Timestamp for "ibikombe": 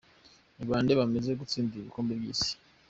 1.81-2.13